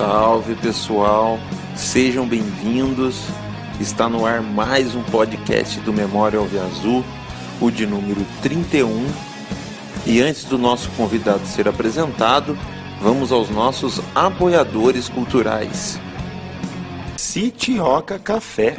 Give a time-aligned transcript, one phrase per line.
[0.00, 1.38] Salve pessoal,
[1.76, 3.22] sejam bem-vindos.
[3.78, 7.04] Está no ar mais um podcast do Memória Alve Azul,
[7.60, 9.06] o de número 31.
[10.06, 12.58] E antes do nosso convidado ser apresentado,
[12.98, 16.00] vamos aos nossos apoiadores culturais.
[17.18, 18.78] Citioca Café.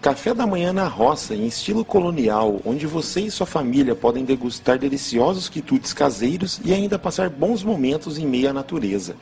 [0.00, 4.78] Café da manhã na roça, em estilo colonial, onde você e sua família podem degustar
[4.78, 9.14] deliciosos quitutes caseiros e ainda passar bons momentos em meio à natureza.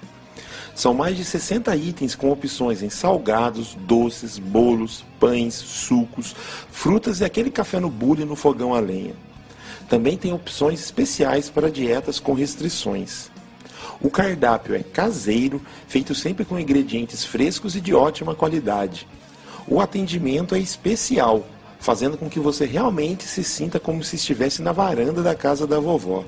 [0.79, 6.37] São mais de 60 itens com opções em salgados, doces, bolos, pães, sucos,
[6.71, 9.17] frutas e aquele café no bule no fogão a lenha.
[9.89, 13.29] Também tem opções especiais para dietas com restrições.
[14.01, 19.05] O cardápio é caseiro, feito sempre com ingredientes frescos e de ótima qualidade.
[19.67, 21.45] O atendimento é especial,
[21.81, 25.81] fazendo com que você realmente se sinta como se estivesse na varanda da casa da
[25.81, 26.25] vovó.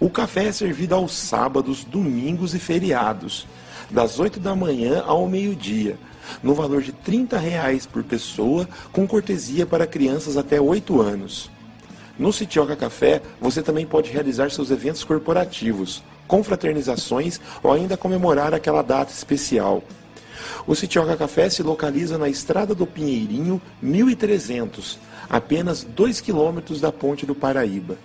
[0.00, 3.46] O café é servido aos sábados, domingos e feriados,
[3.90, 5.98] das 8 da manhã ao meio-dia,
[6.42, 11.50] no valor de 30 reais por pessoa, com cortesia para crianças até 8 anos.
[12.18, 18.82] No Citioca Café, você também pode realizar seus eventos corporativos, confraternizações ou ainda comemorar aquela
[18.82, 19.82] data especial.
[20.66, 24.98] O Citioca Café se localiza na Estrada do Pinheirinho, 1300,
[25.28, 27.96] apenas 2 quilômetros da Ponte do Paraíba.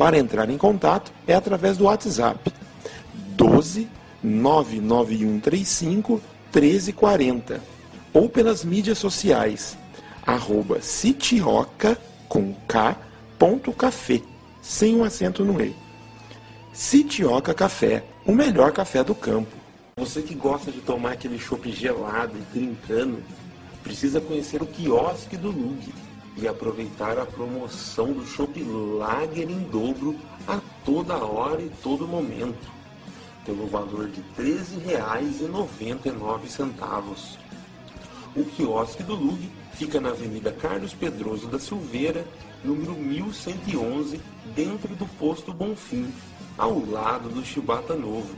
[0.00, 2.50] Para entrar em contato é através do WhatsApp
[3.36, 3.86] 12
[4.22, 6.22] 99135
[6.54, 7.60] 1340
[8.14, 9.76] ou pelas mídias sociais
[10.26, 11.98] arroba citioca
[12.30, 12.96] com K,
[13.38, 14.22] ponto café,
[14.62, 15.76] sem um acento no E.
[16.72, 19.54] Citioca Café, o melhor café do campo.
[19.98, 23.22] Você que gosta de tomar aquele chopp gelado e trincando,
[23.82, 25.92] precisa conhecer o quiosque do Lug
[26.36, 32.70] e aproveitar a promoção do Chopp Lager em dobro a toda hora e todo momento,
[33.44, 37.38] pelo valor de R$ 13,99.
[38.36, 42.24] O quiosque do Lug fica na Avenida Carlos Pedroso da Silveira,
[42.62, 44.20] número 1111,
[44.54, 46.14] dentro do posto Bonfim,
[46.56, 48.36] ao lado do Chibata Novo.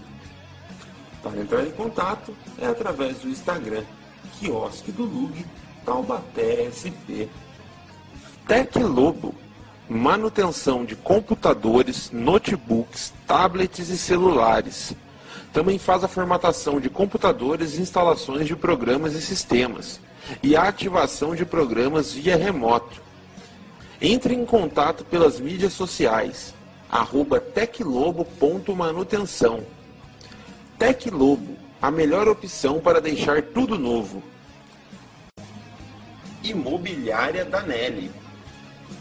[1.23, 3.85] Para entrar em contato é através do Instagram,
[4.39, 5.45] quiosque do Lug,
[5.85, 7.29] Taubaté SP.
[8.47, 9.35] Tec Lobo,
[9.89, 14.95] manutenção de computadores, notebooks, tablets e celulares.
[15.53, 20.01] Também faz a formatação de computadores e instalações de programas e sistemas,
[20.43, 23.01] e a ativação de programas via remoto.
[24.01, 26.53] Entre em contato pelas mídias sociais,
[26.91, 29.61] arroba teclobo.manutenção.
[30.79, 34.21] Teclobo, a melhor opção para deixar tudo novo.
[36.43, 38.11] Imobiliária Danelli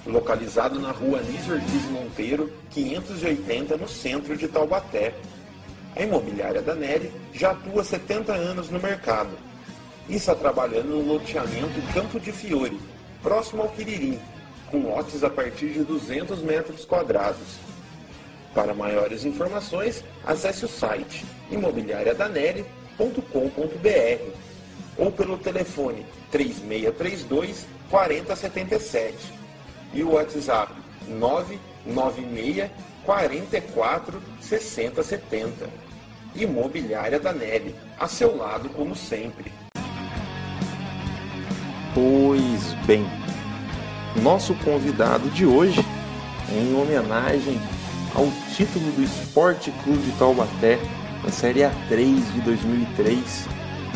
[0.06, 5.13] localizado na rua Anísio Ortiz Monteiro, 580, no centro de Taubaté.
[5.96, 9.29] A imobiliária da Nery já atua 70 anos no mercado
[10.07, 12.79] e está trabalhando no loteamento Campo de Fiore,
[13.22, 14.19] próximo ao Quiririm,
[14.69, 17.59] com lotes a partir de 200 metros quadrados.
[18.53, 24.31] Para maiores informações, acesse o site imobiliariadaneri.com.br
[24.97, 29.41] ou pelo telefone 3632 4077
[29.94, 30.74] e o WhatsApp
[31.07, 32.69] 996
[33.06, 35.69] 44 60 70.
[36.35, 39.52] Imobiliária da Neve, a seu lado como sempre.
[41.94, 43.06] Pois bem,
[44.22, 45.85] nosso convidado de hoje
[46.50, 47.59] em homenagem
[48.16, 50.79] ao título do Esporte Clube de Taubaté
[51.23, 53.47] na Série A3 de 2003,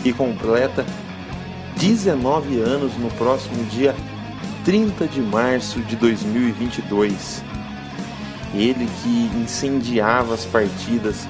[0.03, 0.85] que completa
[1.77, 3.95] 19 anos no próximo dia
[4.65, 7.43] 30 de março de 2022.
[8.55, 11.27] Ele que incendiava as partidas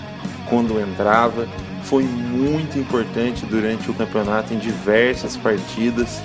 [0.47, 1.45] quando entrava,
[1.83, 6.21] foi muito importante durante o campeonato em diversas partidas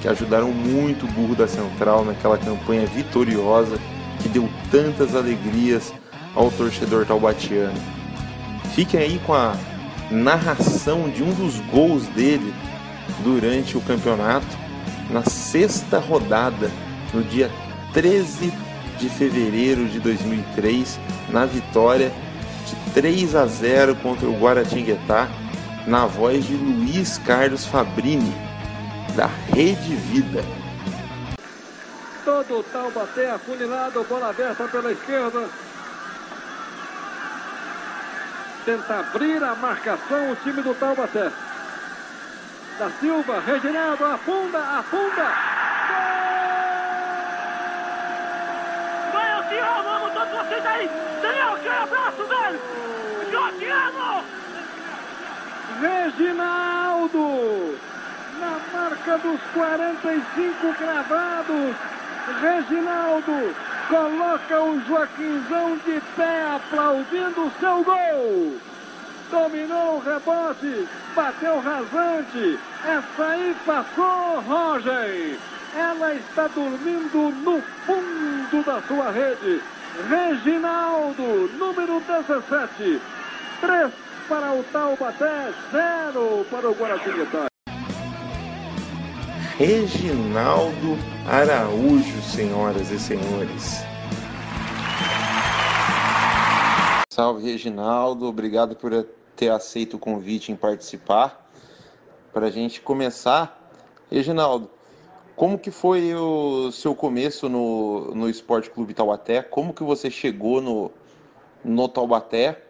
[0.00, 3.78] que ajudaram muito o Burro da Central naquela campanha vitoriosa
[4.22, 5.92] que deu tantas alegrias
[6.34, 7.78] ao torcedor taubatiano.
[8.74, 9.54] Fiquem aí com a
[10.10, 12.54] narração de um dos gols dele
[13.22, 14.63] durante o campeonato
[15.10, 16.70] na sexta rodada,
[17.12, 17.50] no dia
[17.92, 18.52] 13
[18.98, 20.98] de fevereiro de 2003,
[21.30, 22.12] na vitória
[22.66, 25.28] de 3 a 0 contra o Guaratinguetá,
[25.86, 28.34] na voz de Luiz Carlos Fabrini,
[29.14, 30.42] da Rede Vida.
[32.24, 35.48] Todo o Taubaté afunilado, bola aberta pela esquerda.
[38.64, 41.30] Tenta abrir a marcação o time do Taubaté
[42.78, 45.32] da Silva, Reginaldo, afunda, afunda.
[49.12, 50.90] Vai, Senhor, vamos todos vocês aí.
[51.22, 52.60] Daniel, que abraço, velho.
[53.30, 54.24] Josiano.
[55.80, 57.78] Reginaldo,
[58.40, 61.76] na marca dos 45 cravados,
[62.40, 63.54] Reginaldo
[63.88, 68.58] coloca o Joaquinzão de pé aplaudindo o seu gol.
[69.30, 72.58] Dominou o rebote, bateu rasante.
[72.84, 75.38] Essa aí passou, Roger.
[75.76, 79.60] Ela está dormindo no fundo da sua rede.
[80.08, 83.00] Reginaldo, número 17.
[83.60, 83.92] 3
[84.28, 87.46] para o Taubaté, 0 para o Guaratinguetá.
[89.56, 90.98] Reginaldo
[91.30, 93.84] Araújo, senhoras e senhores.
[97.12, 98.26] Salve, Reginaldo.
[98.26, 98.92] Obrigado por
[99.36, 101.48] ter aceito o convite em participar.
[102.32, 103.70] Para a gente começar,
[104.10, 104.70] Reginaldo,
[105.36, 109.42] como que foi o seu começo no, no Esporte Clube Taubaté?
[109.42, 110.90] Como que você chegou no,
[111.64, 112.62] no Taubaté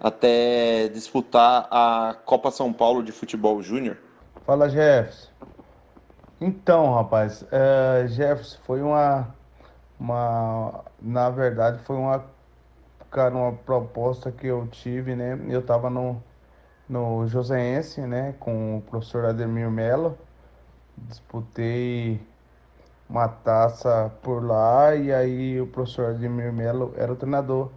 [0.00, 3.96] até disputar a Copa São Paulo de Futebol Júnior?
[4.44, 5.28] Fala, Jefferson.
[6.40, 9.34] Então, rapaz, é, Jefferson, foi uma,
[9.98, 10.84] uma.
[11.00, 12.24] Na verdade, foi uma,
[13.10, 15.38] cara, uma proposta que eu tive, né?
[15.48, 16.22] Eu tava no,
[16.88, 20.16] no Joseense, né, com o professor Ademir Mello.
[20.96, 22.20] Disputei
[23.08, 27.70] uma taça por lá e aí o professor Ademir Mello era o treinador,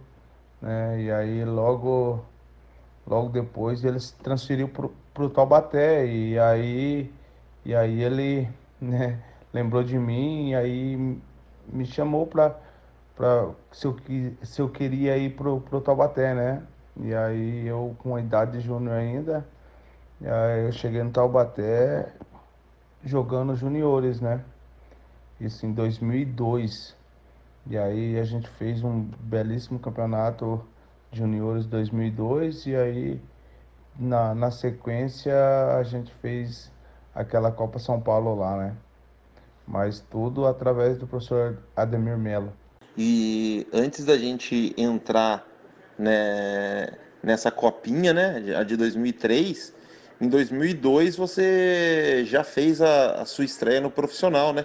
[0.60, 1.00] né?
[1.02, 2.20] E aí logo,
[3.06, 7.12] logo depois ele se transferiu pro, pro Taubaté e aí
[7.64, 8.48] e aí ele
[8.80, 9.20] né,
[9.52, 11.18] lembrou de mim e aí
[11.68, 12.56] me chamou para
[13.70, 13.96] se eu,
[14.42, 16.62] se eu queria ir pro, pro Taubaté, né?
[16.96, 19.46] E aí eu com a idade de júnior ainda,
[20.20, 22.12] aí eu cheguei no Taubaté
[23.04, 24.44] jogando juniores, né?
[25.40, 26.96] Isso em 2002.
[27.66, 30.64] E aí a gente fez um belíssimo campeonato
[31.12, 33.22] juniores 2002 e aí
[33.98, 35.34] na, na sequência
[35.76, 36.72] a gente fez
[37.14, 38.76] aquela Copa São Paulo lá, né?
[39.66, 42.52] Mas tudo através do professor Ademir Melo.
[42.96, 45.46] E antes da gente entrar
[45.98, 46.88] né,
[47.22, 49.72] nessa copinha, né, a de 2003,
[50.20, 54.64] em 2002 você já fez a, a sua estreia no profissional, né?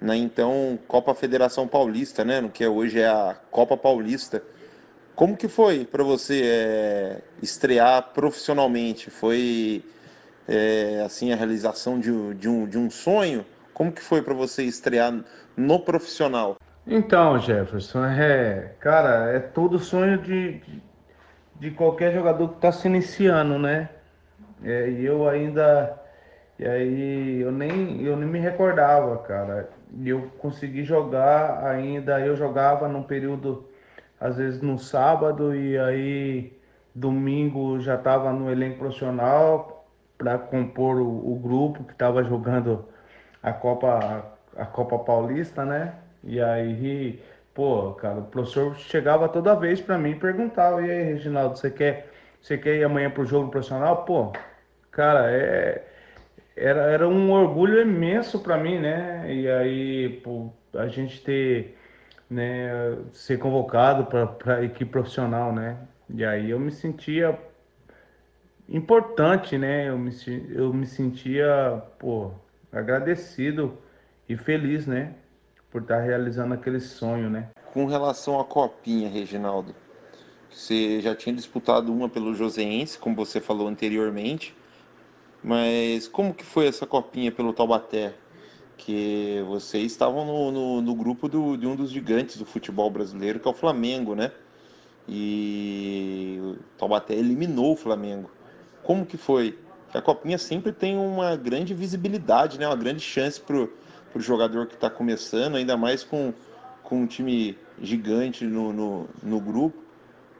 [0.00, 4.42] Na então Copa Federação Paulista, né, no que hoje é a Copa Paulista.
[5.14, 9.10] Como que foi para você é, estrear profissionalmente?
[9.10, 9.84] Foi
[10.46, 13.44] é, assim a realização de, de, um, de um sonho?
[13.74, 15.12] Como que foi para você estrear
[15.56, 16.56] no profissional?
[16.90, 20.62] Então, Jefferson, é, cara, é todo sonho de,
[21.56, 23.90] de, qualquer jogador que está se iniciando, né?
[24.64, 26.00] É, e eu ainda,
[26.58, 29.68] e aí eu nem, eu nem me recordava, cara.
[30.00, 33.68] E eu consegui jogar ainda, eu jogava num período,
[34.18, 36.58] às vezes no sábado, e aí
[36.94, 39.86] domingo já estava no elenco profissional,
[40.16, 42.86] para compor o, o, grupo que estava jogando
[43.42, 44.24] a Copa,
[44.56, 45.94] a Copa Paulista, né?
[46.28, 47.22] E aí,
[47.54, 51.70] pô, cara, o professor chegava toda vez para mim e perguntava: e aí, Reginaldo, você
[51.70, 52.10] quer,
[52.40, 54.04] você quer ir amanhã pro jogo profissional?
[54.04, 54.32] Pô,
[54.90, 55.84] cara, é.
[56.56, 59.32] Era, era um orgulho imenso para mim, né?
[59.32, 61.78] E aí, pô, a gente ter,
[62.28, 65.78] né, ser convocado para a equipe profissional, né?
[66.10, 67.38] E aí eu me sentia
[68.68, 69.88] importante, né?
[69.88, 70.10] Eu me,
[70.50, 72.32] eu me sentia, pô,
[72.72, 73.78] agradecido
[74.28, 75.14] e feliz, né?
[75.70, 77.50] Por estar realizando aquele sonho, né?
[77.72, 79.74] Com relação à copinha, Reginaldo,
[80.50, 84.54] você já tinha disputado uma pelo Joseense, como você falou anteriormente,
[85.42, 88.14] mas como que foi essa copinha pelo Taubaté?
[88.76, 93.38] Que vocês estavam no, no, no grupo do, de um dos gigantes do futebol brasileiro,
[93.38, 94.32] que é o Flamengo, né?
[95.06, 98.30] E o Taubaté eliminou o Flamengo.
[98.82, 99.58] Como que foi?
[99.92, 102.66] A Copinha sempre tem uma grande visibilidade, né?
[102.66, 103.40] uma grande chance
[104.12, 106.32] para o jogador que está começando, ainda mais com,
[106.82, 109.76] com um time gigante no, no, no grupo.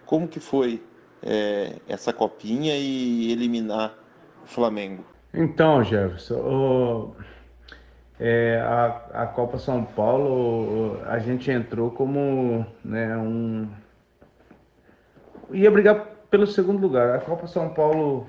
[0.06, 0.82] Como que foi
[1.22, 3.94] é, essa Copinha e eliminar
[4.42, 5.04] o Flamengo?
[5.32, 7.16] Então, Jefferson, o,
[8.18, 13.68] é, a, a Copa São Paulo, a gente entrou como né, um.
[15.52, 17.14] ia brigar pelo segundo lugar.
[17.14, 18.26] A Copa São Paulo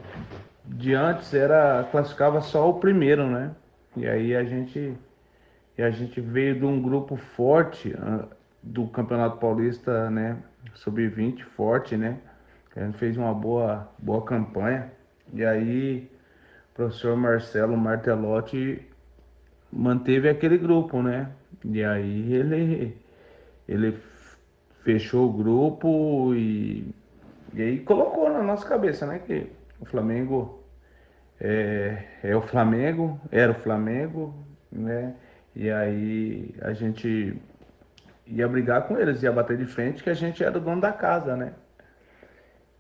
[0.66, 3.52] de antes era classificava só o primeiro, né?
[3.98, 4.96] E aí a gente
[5.80, 8.28] e a gente veio de um grupo forte uh,
[8.62, 10.38] do Campeonato Paulista, né?
[10.74, 12.20] Sub-20 forte, né?
[12.76, 14.92] A gente fez uma boa boa campanha.
[15.34, 16.12] E aí
[16.74, 18.86] o professor Marcelo Martelotti
[19.72, 21.32] manteve aquele grupo, né?
[21.64, 22.98] E aí ele
[23.66, 23.98] ele
[24.84, 26.94] fechou o grupo e
[27.54, 30.62] e aí colocou na nossa cabeça, né, que o Flamengo
[31.40, 34.36] é, é o Flamengo, era o Flamengo,
[34.70, 35.16] né?
[35.56, 37.40] E aí a gente
[38.26, 40.92] ia brigar com eles, ia bater de frente, que a gente era o dono da
[40.92, 41.54] casa, né?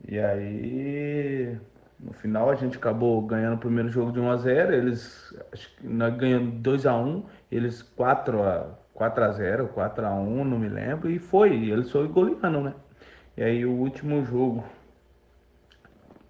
[0.08, 1.58] E aí,
[2.00, 5.36] no final, a gente acabou ganhando o primeiro jogo de 1 a 0 eles
[5.84, 10.60] nós ganhamos 2 a 1 eles 4 a, 4 a 0 4 a 1 não
[10.60, 12.74] me lembro, e foi, eles foram goleando, né?
[13.38, 14.64] E aí o último jogo,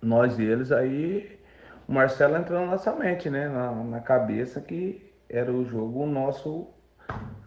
[0.02, 1.40] nós e eles, aí
[1.88, 3.50] o Marcelo entrou na nossa mente, né?
[3.50, 6.68] Na, na cabeça que era o jogo nosso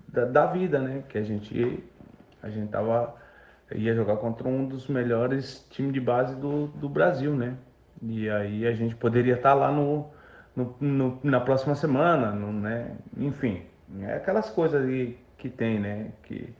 [0.08, 1.02] da, da, vida, né?
[1.08, 1.82] Que a gente,
[2.42, 3.14] a gente tava,
[3.74, 7.56] ia jogar contra um dos melhores times de base do, do Brasil, né?
[8.02, 10.06] E aí a gente poderia estar tá lá no,
[10.54, 12.96] no, no, na próxima semana, no, né?
[13.16, 13.62] Enfim,
[14.00, 16.12] é aquelas coisas que, que tem, né?
[16.22, 16.52] Que,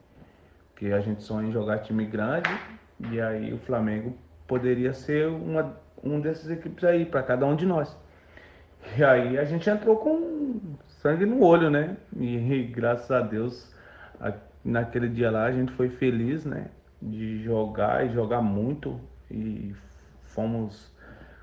[0.77, 2.51] que a gente sonha em jogar time grande
[3.11, 7.65] e aí o Flamengo poderia ser uma um dessas equipes aí, para cada um de
[7.65, 7.97] nós.
[8.97, 10.61] E aí a gente entrou com
[11.01, 11.97] sangue no olho, né?
[12.17, 13.75] E, graças a Deus,
[14.21, 14.33] a,
[14.65, 16.67] naquele dia lá a gente foi feliz, né?
[17.01, 19.01] De jogar e jogar muito.
[19.31, 19.75] E
[20.25, 20.93] fomos,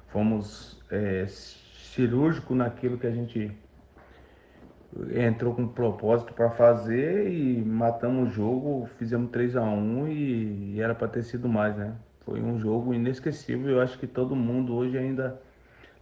[0.08, 3.52] fomos é, cirúrgico naquilo que a gente
[5.14, 10.82] entrou com propósito para fazer e matamos o jogo, fizemos 3 a 1 e, e
[10.82, 11.96] era para ter sido mais, né?
[12.26, 13.70] Foi um jogo inesquecível.
[13.70, 15.40] Eu acho que todo mundo hoje ainda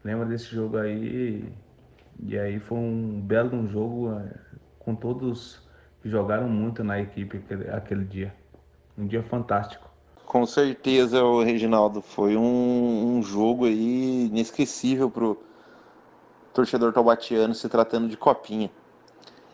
[0.08, 1.52] lembra desse jogo aí.
[2.24, 4.34] E aí foi um belo jogo é,
[4.80, 5.62] com todos
[6.02, 8.34] que jogaram muito na equipe aquele, aquele dia.
[8.98, 9.88] Um dia fantástico.
[10.26, 15.42] Com certeza, o Reginaldo, foi um, um jogo aí inesquecível pro
[16.54, 18.72] torcedor taubatiano se tratando de copinha.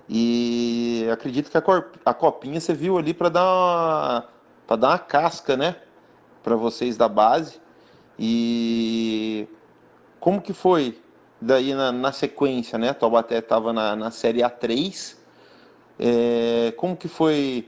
[0.07, 1.63] E acredito que a,
[2.05, 4.29] a copinha você viu ali para dar
[4.65, 5.75] para dar uma casca, né?
[6.43, 7.59] para vocês da base.
[8.19, 9.47] E
[10.23, 10.97] como que foi
[11.41, 12.93] daí na, na sequência, né?
[12.93, 15.17] Taubaté estava na, na Série A3.
[15.99, 17.67] É, como que foi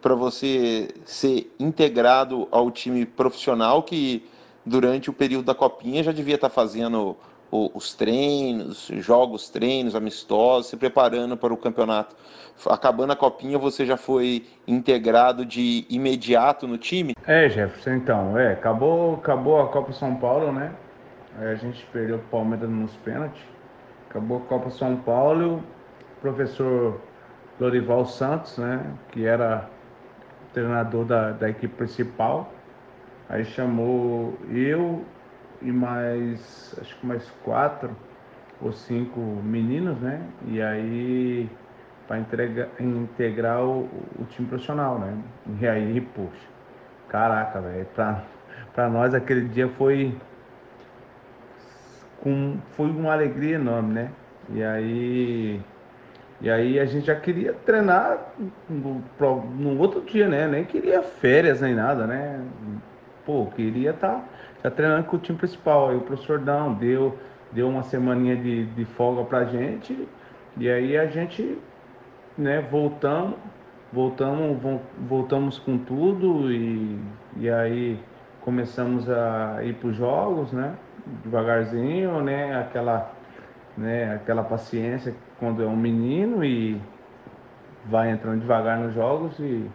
[0.00, 4.28] para você ser integrado ao time profissional que
[4.66, 7.16] durante o período da copinha já devia estar tá fazendo
[7.52, 12.16] os treinos, jogos, treinos, amistosos, se preparando para o campeonato.
[12.66, 17.14] Acabando a copinha, você já foi integrado de imediato no time?
[17.28, 20.72] É, Jefferson, então, é, acabou, acabou a Copa São Paulo, né?
[21.38, 23.42] Aí a gente perdeu o Palmeiras nos pênaltis.
[24.08, 25.62] Acabou a Copa São Paulo
[26.18, 27.00] o professor
[27.58, 29.68] Lorival Santos, né, que era
[30.52, 32.52] treinador da, da equipe principal,
[33.28, 35.04] aí chamou eu
[35.60, 37.90] e mais, acho que mais quatro
[38.60, 40.20] ou cinco meninos, né?
[40.46, 41.50] E aí
[42.06, 42.18] para
[42.80, 45.16] integrar o, o, time profissional, né?
[45.60, 46.46] E aí, poxa,
[47.08, 47.86] caraca, velho,
[48.74, 50.14] pra nós aquele dia foi
[52.22, 54.10] com, foi uma alegria enorme, né?
[54.54, 55.60] E aí,
[56.40, 58.18] e aí a gente já queria treinar
[58.68, 59.02] no,
[59.58, 60.46] no outro dia, né?
[60.46, 62.40] Nem queria férias nem nada, né?
[63.26, 64.24] Pô, queria estar tá
[64.62, 65.90] tá treinando com o time principal.
[65.90, 67.18] Aí o professor Dão deu,
[67.50, 70.08] deu uma semaninha de, de folga pra gente.
[70.56, 71.58] E aí a gente,
[72.38, 73.36] né, voltamos,
[73.92, 76.98] voltamos, voltamos com tudo e,
[77.36, 77.98] e aí
[78.42, 80.74] começamos a ir para os jogos, né?
[81.24, 82.58] Devagarzinho, né?
[82.60, 83.12] Aquela,
[83.76, 84.14] né?
[84.14, 86.80] Aquela paciência quando é um menino e
[87.86, 89.68] vai entrando devagar nos jogos e,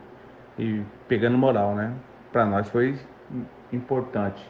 [0.58, 1.94] e pegando moral, né?
[2.32, 2.98] Para nós foi
[3.72, 4.44] importante.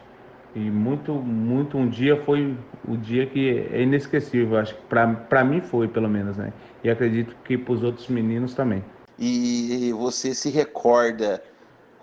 [0.54, 2.56] E muito, muito, um dia foi
[2.86, 6.52] o dia que é inesquecível, acho que para mim foi, pelo menos, né?
[6.82, 8.82] E acredito que para os outros meninos também.
[9.18, 11.42] E você se recorda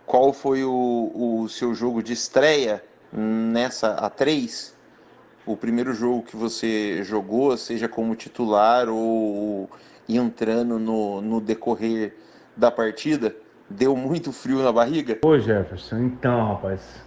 [0.05, 2.83] qual foi o, o seu jogo de estreia
[3.15, 4.73] nessa A3?
[5.45, 9.69] O primeiro jogo que você jogou, seja como titular ou
[10.09, 12.15] entrando no, no decorrer
[12.57, 13.35] da partida,
[13.69, 15.19] deu muito frio na barriga?
[15.23, 17.03] Ô Jefferson, então, rapaz,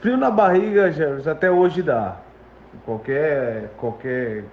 [0.00, 2.16] Frio na barriga, Jefferson, até hoje dá.
[2.84, 4.44] Qualquer, qualquer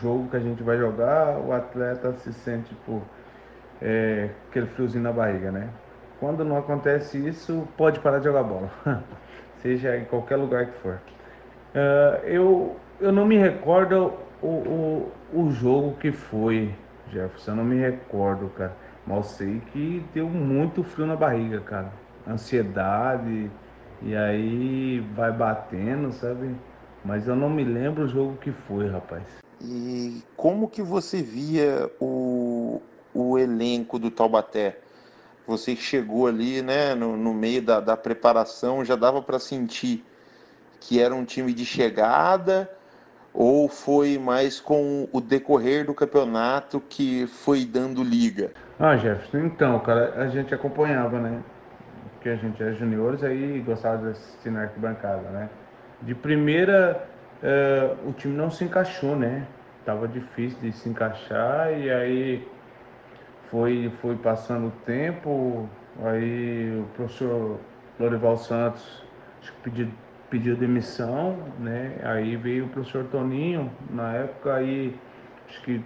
[0.00, 3.02] jogo que a gente vai jogar, o atleta se sente por
[3.82, 5.68] é, aquele friozinho na barriga, né?
[6.20, 8.70] Quando não acontece isso, pode parar de jogar bola,
[9.62, 11.00] seja em qualquer lugar que for.
[11.74, 16.74] Uh, eu, eu não me recordo o, o, o jogo que foi,
[17.12, 18.76] Jefferson, eu não me recordo, cara.
[19.06, 21.92] Mas sei que deu muito frio na barriga, cara.
[22.26, 23.50] Ansiedade,
[24.02, 26.54] e aí vai batendo, sabe?
[27.04, 29.22] Mas eu não me lembro o jogo que foi, rapaz.
[29.60, 32.82] E como que você via o,
[33.14, 34.78] o elenco do Taubaté?
[35.48, 40.04] Você chegou ali, né, no, no meio da, da preparação, já dava para sentir
[40.78, 42.70] que era um time de chegada
[43.32, 48.50] ou foi mais com o decorrer do campeonato que foi dando liga?
[48.78, 51.40] Ah, Jefferson, então, cara, a gente acompanhava, né?
[52.12, 55.48] Porque a gente era juniores aí gostava de assistir na arquibancada, né?
[56.02, 57.08] De primeira,
[57.42, 59.46] uh, o time não se encaixou, né?
[59.86, 62.57] Tava difícil de se encaixar e aí
[63.50, 65.68] foi, foi passando o tempo,
[66.04, 67.58] aí o professor
[67.98, 69.02] Lorival Santos
[69.62, 69.88] pediu
[70.30, 71.98] pediu demissão, né?
[72.02, 74.94] Aí veio o professor Toninho, na época aí,
[75.48, 75.82] acho que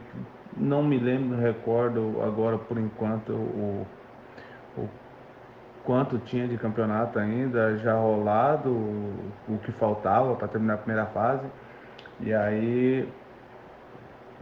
[0.56, 3.86] não me lembro, não recordo agora por enquanto o,
[4.76, 4.88] o
[5.84, 11.46] quanto tinha de campeonato ainda já rolado, o que faltava para terminar a primeira fase.
[12.20, 13.08] E aí,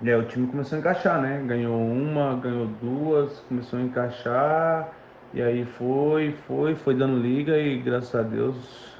[0.02, 1.42] e aí o time começou a encaixar, né?
[1.46, 4.92] Ganhou uma, ganhou duas, começou a encaixar,
[5.34, 8.98] e aí foi, foi, foi dando liga e graças a Deus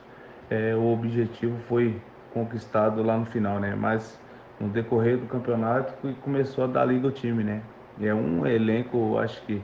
[0.50, 2.00] é, o objetivo foi
[2.34, 3.74] conquistado lá no final, né?
[3.74, 4.20] Mas
[4.60, 7.62] no decorrer do campeonato começou a dar liga o time, né?
[7.98, 9.62] E é um elenco, acho que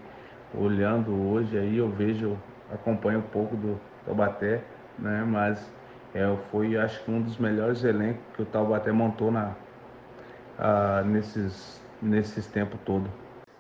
[0.54, 2.38] olhando hoje aí eu vejo,
[2.72, 4.62] acompanho um pouco do Taubaté,
[4.98, 5.22] né?
[5.28, 5.70] Mas
[6.14, 9.54] é, foi acho que um dos melhores elencos que o Taubaté montou na,
[10.58, 13.10] ah, nesses, nesses tempos todo.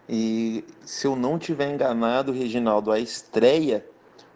[0.08, 3.84] E se eu não tiver enganado, Reginaldo, a estreia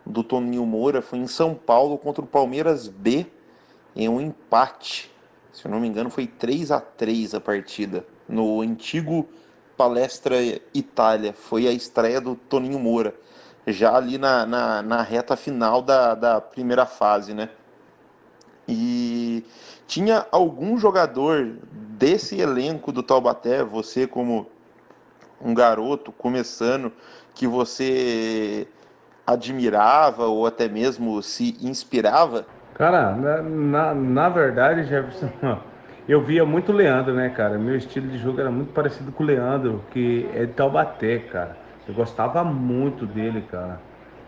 [0.05, 3.27] do Toninho Moura foi em São Paulo contra o Palmeiras B
[3.95, 5.11] em um empate.
[5.53, 9.29] Se eu não me engano, foi 3 a 3 a partida no antigo
[9.77, 10.37] Palestra
[10.75, 11.33] Itália.
[11.33, 13.15] Foi a estreia do Toninho Moura,
[13.67, 17.51] já ali na, na, na reta final da, da primeira fase, né?
[18.71, 19.45] E
[19.87, 21.57] tinha algum jogador
[21.99, 24.47] desse elenco do Taubaté, você como
[25.43, 26.93] um garoto começando,
[27.35, 28.67] que você
[29.27, 32.47] admirava ou até mesmo se inspirava?
[32.75, 35.31] Cara, na, na, na verdade, Jefferson,
[36.09, 37.59] eu via muito Leandro, né, cara?
[37.59, 41.57] Meu estilo de jogo era muito parecido com o Leandro, que é de Taubaté, cara.
[41.87, 43.81] Eu gostava muito dele, cara.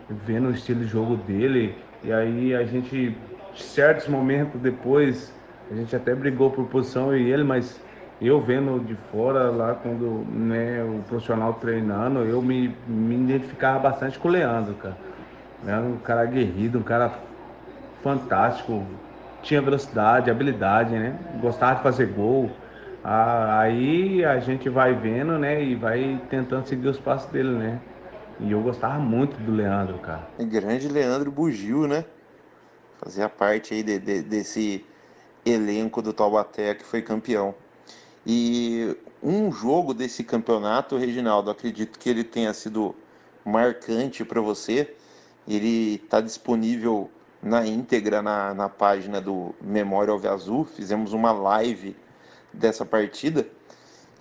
[0.09, 1.75] Vendo o estilo de jogo dele.
[2.03, 3.17] E aí a gente,
[3.55, 5.31] certos momentos depois,
[5.71, 7.79] a gente até brigou por posição e ele, mas
[8.21, 14.17] eu vendo de fora lá quando né, o profissional treinando, eu me, me identificava bastante
[14.17, 14.97] com o Leandro, cara.
[15.65, 17.11] Era um cara aguerrido, um cara
[18.01, 18.85] fantástico,
[19.41, 21.17] tinha velocidade, habilidade, né?
[21.41, 22.49] Gostava de fazer gol.
[23.03, 27.79] Aí a gente vai vendo, né, e vai tentando seguir os passos dele, né?
[28.39, 30.21] E eu gostava muito do Leandro, cara.
[30.39, 32.05] Grande Leandro Bugio, né?
[33.03, 34.85] Fazia parte aí de, de, desse
[35.45, 37.53] elenco do Taubaté que foi campeão.
[38.25, 42.95] E um jogo desse campeonato, Reginaldo, acredito que ele tenha sido
[43.43, 44.95] marcante para você.
[45.45, 47.11] Ele está disponível
[47.41, 50.63] na íntegra na, na página do Memória Alve Azul.
[50.63, 51.97] Fizemos uma live
[52.53, 53.45] dessa partida,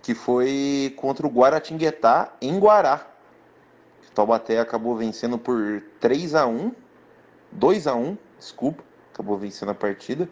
[0.02, 3.06] que foi contra o Guaratinguetá em Guará.
[4.08, 6.72] O Taubaté acabou vencendo por 3 a 1
[7.52, 10.28] 2 a 1 desculpa, acabou vencendo a partida.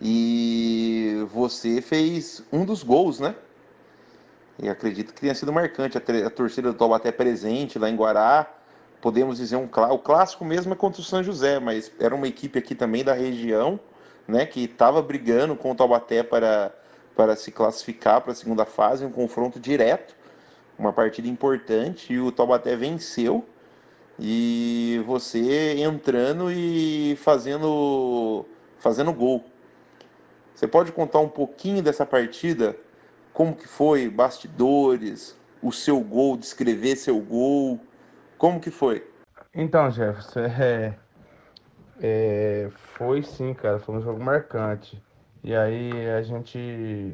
[0.00, 3.34] E você fez um dos gols, né?
[4.58, 5.96] E acredito que tenha sido marcante.
[5.98, 8.52] A, torcida do Taubaté presente lá em Guará.
[9.00, 12.58] Podemos dizer um o clássico mesmo é contra o São José, mas era uma equipe
[12.58, 13.78] aqui também da região,
[14.26, 16.72] né, que estava brigando com o Taubaté para
[17.14, 20.16] para se classificar para a segunda fase, um confronto direto,
[20.78, 23.44] uma partida importante e o Taubaté venceu.
[24.18, 28.44] E você entrando e fazendo
[28.78, 29.44] fazendo gol.
[30.54, 32.76] Você pode contar um pouquinho dessa partida?
[33.32, 37.80] Como que foi, bastidores, o seu gol, descrever seu gol,
[38.38, 39.08] como que foi?
[39.54, 40.94] Então, Jefferson, é,
[42.00, 45.02] é, foi sim, cara, foi um jogo marcante.
[45.42, 47.12] E aí a gente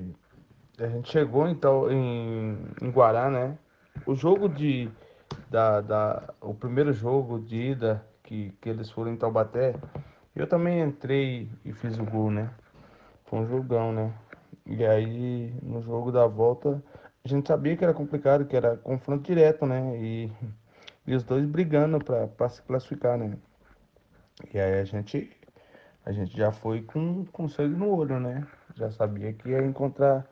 [0.78, 3.56] a gente chegou então em, em Guará, né?
[4.06, 4.90] O jogo de
[5.50, 9.74] da, da o primeiro jogo de ida que, que eles foram em Taubaté,
[10.34, 12.50] eu também entrei e fiz o gol, né?
[13.24, 14.14] Foi um jogão, né?
[14.64, 16.82] E aí, no jogo da volta,
[17.24, 19.98] a gente sabia que era complicado, que era confronto direto, né?
[19.98, 20.32] E,
[21.06, 23.36] e os dois brigando para se classificar, né?
[24.54, 25.30] E aí a gente,
[26.06, 28.46] a gente já foi com, com sangue no olho, né?
[28.76, 30.24] Já sabia que ia encontrar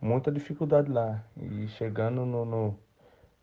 [0.00, 1.22] muita dificuldade lá.
[1.36, 2.78] E chegando no, no,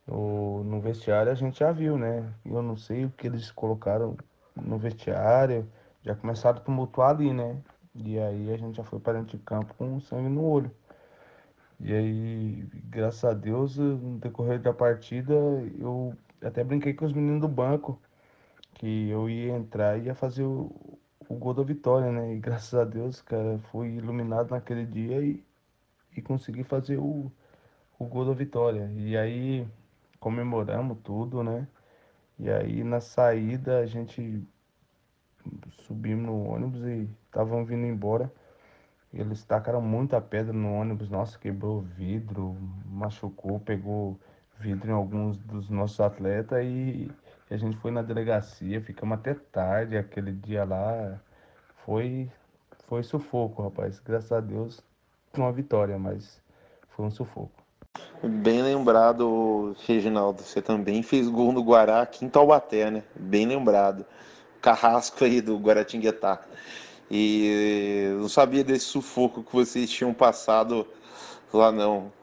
[0.08, 2.34] no, no vestiário, a gente já viu, né?
[2.46, 4.18] Eu não sei o que eles colocaram
[4.56, 5.68] no vestiário,
[6.04, 7.58] já começaram a tumultuar ali, né?
[7.96, 10.72] E aí a gente já foi para dentro de campo com sangue no olho.
[11.80, 15.34] E aí, graças a Deus, no decorrer da partida,
[15.80, 18.00] eu até brinquei com os meninos do banco
[18.76, 22.36] que eu ia entrar e ia fazer o, o o gol da vitória, né?
[22.36, 25.44] E graças a Deus, cara, fui iluminado naquele dia e,
[26.16, 27.32] e consegui fazer o,
[28.00, 28.92] o gol da vitória.
[28.96, 29.68] E aí
[30.24, 31.68] comemoramos tudo, né?
[32.40, 34.42] E aí na saída a gente
[35.82, 38.32] subimos no ônibus e estavam vindo embora.
[39.14, 42.56] Eles tacaram muita pedra no ônibus, nossa, quebrou vidro,
[42.86, 44.18] machucou, pegou
[44.60, 47.12] vidro em alguns dos nossos atletas e
[47.52, 51.20] a gente foi na delegacia, ficamos até tarde aquele dia lá.
[51.86, 52.32] Foi,
[52.88, 54.00] foi sufoco, rapaz.
[54.00, 54.82] Graças a Deus,
[55.38, 56.42] uma vitória, mas
[56.88, 57.63] foi um sufoco.
[58.26, 60.44] Bem lembrado, Reginaldo.
[60.44, 63.04] Você também fez gol no Guará aqui em Taubaté, né?
[63.14, 64.06] Bem lembrado.
[64.62, 66.42] Carrasco aí do Guaratinguetá.
[67.12, 70.88] E não sabia desse sufoco que vocês tinham passado
[71.54, 72.14] lá não.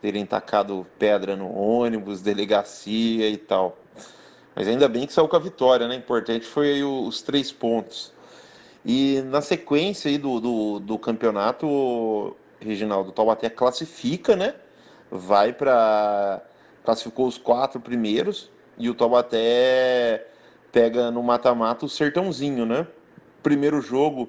[0.00, 3.76] Terem tacado pedra no ônibus, delegacia e tal.
[4.56, 5.94] Mas ainda bem que saiu com a vitória, né?
[5.94, 8.14] Importante foi os três pontos.
[8.82, 14.54] E na sequência aí do, do, do campeonato, Reginaldo, Taubaté classifica, né?
[15.10, 16.42] Vai para.
[16.84, 20.26] classificou os quatro primeiros e o Taubaté
[20.70, 22.86] pega no mata-mata o Sertãozinho, né?
[23.42, 24.28] Primeiro jogo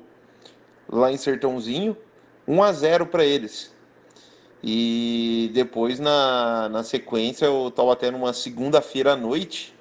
[0.88, 1.96] lá em Sertãozinho,
[2.48, 3.74] 1 a 0 para eles.
[4.64, 9.74] E depois na, na sequência o Taubaté numa segunda-feira à noite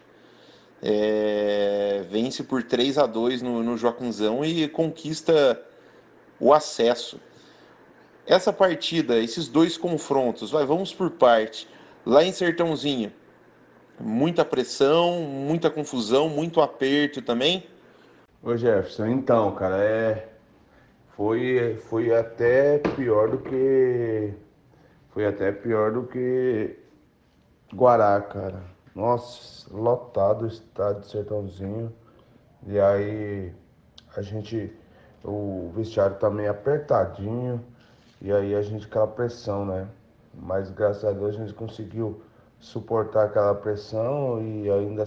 [0.83, 5.61] é, vence por 3 a 2 no, no Joaquinzão e conquista
[6.39, 7.21] o acesso.
[8.29, 11.67] Essa partida, esses dois confrontos, vai, vamos por parte.
[12.05, 13.11] Lá em Sertãozinho,
[13.99, 17.67] muita pressão, muita confusão, muito aperto também.
[18.43, 20.29] Ô Jefferson, então, cara, é
[21.17, 24.33] foi foi até pior do que
[25.11, 26.77] foi até pior do que
[27.75, 28.63] Guará, cara.
[28.95, 31.93] Nossa, lotado o estádio de Sertãozinho.
[32.67, 33.53] E aí
[34.17, 34.73] a gente,
[35.23, 37.63] o vestiário tá meio apertadinho.
[38.21, 39.89] E aí a gente aquela pressão, né?
[40.35, 42.23] Mas graças a Deus a gente conseguiu
[42.59, 45.07] suportar aquela pressão e ainda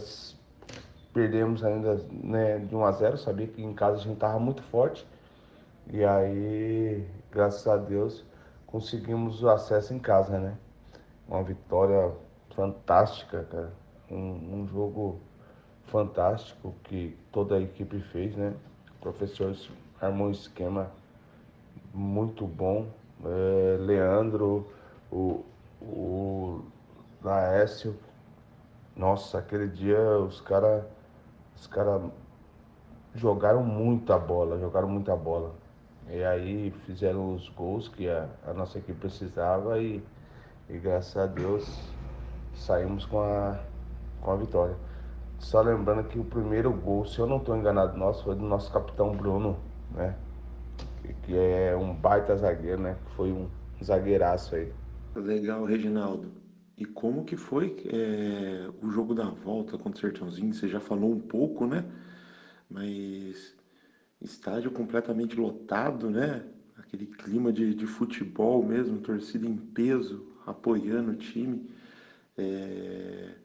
[1.14, 3.18] perdemos ainda né, de 1 a 0.
[3.18, 5.06] Sabia que em casa a gente tava muito forte.
[5.88, 8.24] E aí, graças a Deus,
[8.66, 10.58] conseguimos o acesso em casa, né?
[11.28, 12.14] Uma vitória
[12.56, 13.74] fantástica, cara.
[14.10, 15.20] Um, um jogo
[15.86, 18.54] fantástico que toda a equipe fez, né?
[18.96, 19.56] O professor
[20.00, 20.92] armou um esquema
[21.94, 22.88] muito bom.
[23.26, 24.68] É, Leandro,
[25.12, 25.44] o,
[25.82, 26.62] o
[27.24, 27.96] Laércio.
[28.96, 30.84] Nossa, aquele dia os caras
[31.56, 32.02] os cara
[33.14, 35.54] jogaram muita bola, jogaram muita bola.
[36.10, 40.04] E aí fizeram os gols que a, a nossa equipe precisava e,
[40.70, 41.92] e graças a Deus
[42.56, 43.60] saímos com a,
[44.22, 44.76] com a vitória.
[45.40, 48.72] Só lembrando que o primeiro gol, se eu não estou enganado, nosso foi do nosso
[48.72, 49.58] capitão Bruno,
[49.92, 50.16] né?
[51.24, 52.98] Que é um baita zagueiro, né?
[53.16, 53.50] Foi um
[53.84, 54.72] zagueiraço aí.
[55.16, 56.32] Legal, Reginaldo.
[56.78, 60.54] E como que foi é, o jogo da volta contra o Sertãozinho?
[60.54, 61.86] Você já falou um pouco, né?
[62.70, 63.56] Mas
[64.22, 66.44] estádio completamente lotado, né?
[66.78, 71.70] Aquele clima de, de futebol mesmo, torcida em peso, apoiando o time
[72.38, 73.36] é,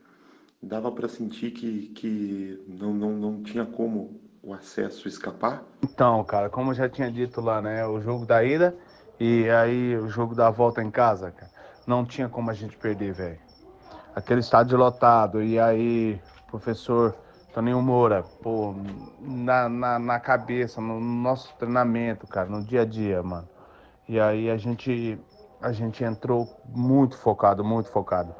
[0.62, 5.64] dava para sentir que, que não, não, não tinha como o acesso escapar?
[5.82, 7.84] Então, cara, como eu já tinha dito lá, né?
[7.84, 8.76] O jogo da ida
[9.18, 11.50] e aí o jogo da volta em casa, cara,
[11.84, 13.40] não tinha como a gente perder, velho.
[14.14, 17.14] Aquele estádio lotado, e aí, professor
[17.52, 18.74] Toninho Moura, pô,
[19.20, 23.48] na, na, na cabeça, no nosso treinamento, cara, no dia a dia, mano.
[24.08, 25.18] E aí a gente,
[25.60, 28.32] a gente entrou muito focado, muito focado.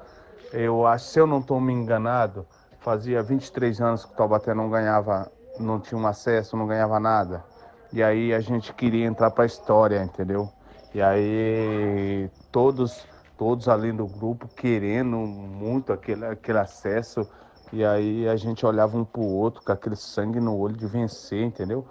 [0.53, 2.47] Eu acho, se eu não estou me enganado,
[2.79, 7.45] fazia 23 anos que o Taubaté não ganhava, não tinha um acesso, não ganhava nada.
[7.93, 10.49] E aí a gente queria entrar para a história, entendeu?
[10.95, 17.29] E aí todos, todos ali do grupo querendo muito aquele, aquele acesso.
[17.73, 20.87] E aí a gente olhava um para o outro com aquele sangue no olho de
[20.87, 21.87] vencer, entendeu?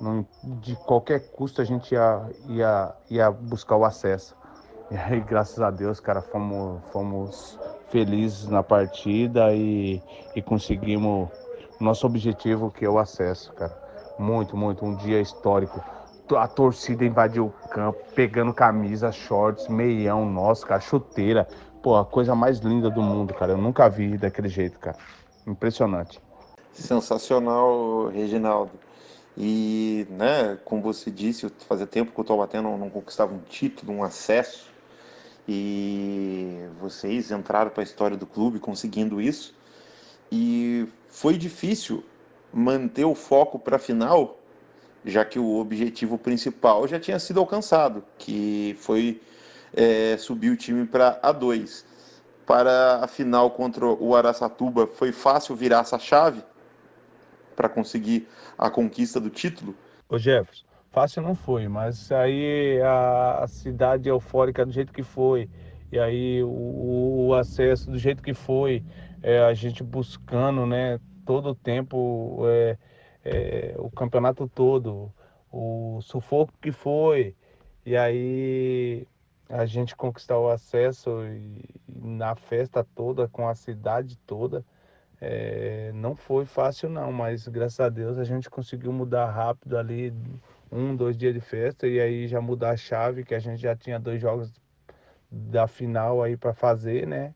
[0.00, 4.34] Não, de qualquer custo a gente ia, ia, ia buscar o acesso.
[4.90, 7.58] E aí, graças a Deus, cara, fomos, fomos
[7.90, 10.02] felizes na partida e,
[10.34, 11.28] e conseguimos
[11.80, 13.76] nosso objetivo, que é o acesso, cara.
[14.18, 15.82] Muito, muito, um dia histórico.
[16.36, 21.48] A torcida invadiu o campo, pegando camisa, shorts, meião nosso, cara, chuteira.
[21.82, 23.52] Pô, a coisa mais linda do mundo, cara.
[23.52, 24.96] Eu nunca vi daquele jeito, cara.
[25.46, 26.20] Impressionante.
[26.72, 28.72] Sensacional, Reginaldo.
[29.36, 33.92] E, né, como você disse, fazia tempo que o Taubaté não, não conquistava um título,
[33.92, 34.70] um acesso
[35.48, 39.54] e vocês entraram para a história do clube conseguindo isso.
[40.30, 42.04] E foi difícil
[42.52, 44.38] manter o foco para a final,
[45.04, 49.20] já que o objetivo principal já tinha sido alcançado, que foi
[49.74, 51.84] é, subir o time para A2.
[52.46, 56.42] Para a final contra o Araçatuba, foi fácil virar essa chave
[57.54, 58.26] para conseguir
[58.58, 59.74] a conquista do título?
[60.08, 65.48] Ô Jefferson, fácil não foi, mas aí a, cidade eufórica do jeito que foi,
[65.92, 68.82] e aí o, o acesso do jeito que foi,
[69.22, 72.78] é, a gente buscando, né, todo o tempo, é,
[73.24, 75.12] é, o campeonato todo,
[75.52, 77.36] o sufoco que foi,
[77.84, 79.06] e aí
[79.48, 84.64] a gente conquistar o acesso e, e na festa toda, com a cidade toda,
[85.20, 90.14] é, não foi fácil não, mas graças a Deus a gente conseguiu mudar rápido ali,
[90.72, 93.76] um, dois dias de festa, e aí já mudar a chave, que a gente já
[93.76, 94.52] tinha dois jogos
[95.30, 97.34] da final aí para fazer, né?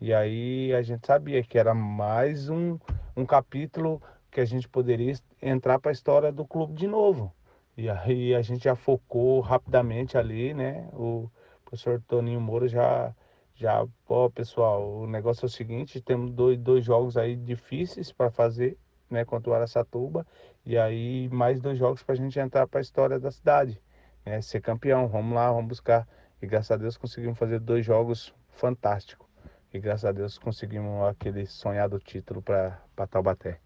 [0.00, 2.78] E aí a gente sabia que era mais um,
[3.16, 7.34] um capítulo que a gente poderia entrar para a história do clube de novo.
[7.76, 10.88] E aí a gente já focou rapidamente ali, né?
[10.92, 11.28] O
[11.64, 13.12] professor Toninho Moura já,
[13.56, 13.84] já,
[14.32, 18.78] pessoal, o negócio é o seguinte, temos dois, dois jogos aí difíceis para fazer,
[19.10, 19.24] né?
[19.24, 20.24] Contra o Araçatuba,
[20.64, 23.82] e aí mais dois jogos para a gente entrar para a história da cidade,
[24.24, 24.40] né?
[24.42, 26.06] Ser campeão, vamos lá, vamos buscar.
[26.40, 29.27] E graças a Deus conseguimos fazer dois jogos fantásticos.
[29.72, 33.58] E graças a Deus conseguimos aquele sonhado título para Taubaté.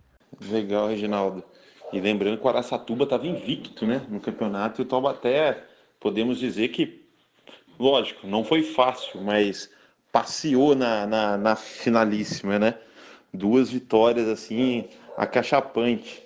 [0.51, 1.45] Legal, Reginaldo.
[1.93, 5.63] E lembrando que o Araçatuba estava invicto né, no campeonato e o Taubaté,
[6.01, 7.07] podemos dizer que,
[7.79, 9.71] lógico, não foi fácil, mas
[10.11, 12.79] passeou na, na, na finalíssima, né?
[13.33, 16.23] Duas vitórias assim, acachapante.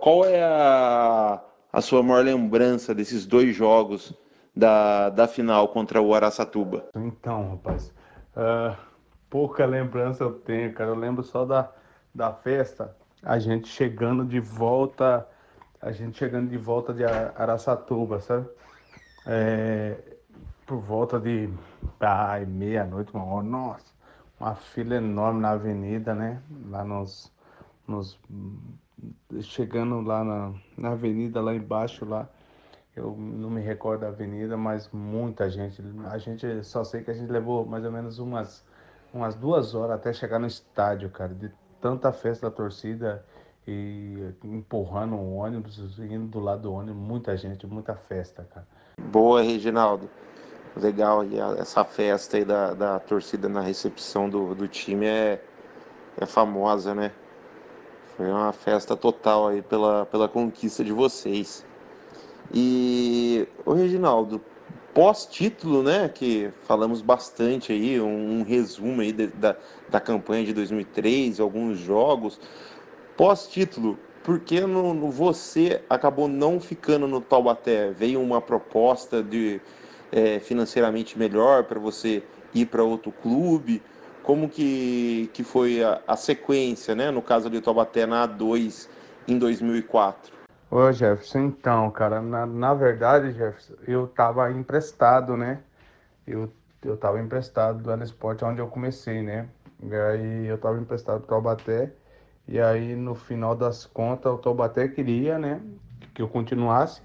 [0.00, 1.40] Qual é a,
[1.72, 4.12] a sua maior lembrança desses dois jogos
[4.56, 6.88] da, da final contra o Araçatuba?
[6.96, 7.94] Então, rapaz,
[8.36, 8.89] uh,
[9.30, 10.90] pouca lembrança eu tenho, cara.
[10.90, 11.70] Eu lembro só da,
[12.14, 15.26] da festa, a gente chegando de volta,
[15.80, 18.48] a gente chegando de volta de Araçatuba, sabe?
[19.26, 19.96] É,
[20.66, 21.48] por volta de
[22.00, 23.92] ai, meia-noite, uma hora, nossa,
[24.38, 26.42] uma fila enorme na avenida, né?
[26.68, 27.32] Lá nos.
[27.86, 28.18] nos
[29.42, 32.28] chegando lá na, na avenida, lá embaixo, lá.
[32.94, 35.82] Eu não me recordo da avenida, mas muita gente.
[36.10, 38.64] A gente só sei que a gente levou mais ou menos umas
[39.12, 43.24] umas duas horas até chegar no estádio, cara, de tanta festa da torcida
[43.66, 48.66] e empurrando o ônibus, indo do lado do ônibus, muita gente, muita festa, cara.
[48.98, 50.08] Boa, Reginaldo.
[50.76, 55.42] Legal, e essa festa aí da, da torcida na recepção do, do time é,
[56.16, 57.10] é famosa, né?
[58.16, 61.64] Foi uma festa total aí pela, pela conquista de vocês.
[62.52, 64.40] E, o Reginaldo,
[64.94, 69.56] pós-título, né, que falamos bastante aí, um, um resumo aí de, da,
[69.88, 72.40] da campanha de 2003, alguns jogos.
[73.16, 77.90] Pós-título, por que no, no, você acabou não ficando no Taubaté?
[77.90, 79.60] Veio uma proposta de
[80.12, 82.22] é, financeiramente melhor para você
[82.54, 83.82] ir para outro clube?
[84.22, 88.88] Como que, que foi a, a sequência, né, no caso de Taubaté na A2
[89.26, 90.39] em 2004?
[90.70, 95.62] Ô Jefferson, então, cara, na, na verdade, Jefferson, eu tava emprestado, né?
[96.24, 96.52] Eu,
[96.84, 99.48] eu tava emprestado do Esporte onde eu comecei, né?
[99.82, 101.92] E aí eu tava emprestado pro Taubaté.
[102.46, 105.60] E aí no final das contas o Taubaté queria, né?
[106.14, 107.02] Que eu continuasse.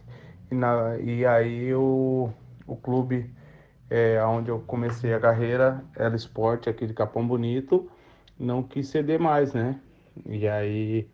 [0.52, 2.30] E, na, e aí o,
[2.68, 3.34] o clube
[3.90, 7.90] é, onde eu comecei a carreira, era Esporte aqui de Capão Bonito,
[8.40, 9.80] não quis ceder mais, né?
[10.26, 11.10] E aí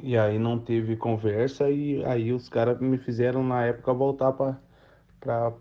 [0.00, 5.52] e aí não teve conversa e aí os caras me fizeram na época voltar para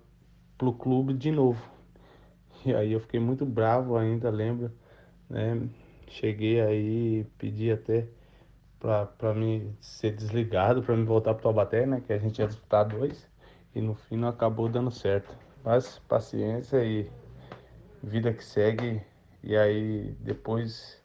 [0.62, 1.62] o clube de novo.
[2.66, 4.72] E aí eu fiquei muito bravo ainda, lembro,
[5.30, 5.70] né?
[6.08, 8.08] Cheguei aí, pedi até
[8.80, 12.02] para me ser desligado, para me voltar para Taubaté, né?
[12.06, 13.30] Que a gente ia disputar dois.
[13.74, 15.36] E no fim não acabou dando certo.
[15.64, 17.10] Mas paciência e
[18.02, 19.02] vida que segue.
[19.44, 21.02] E aí depois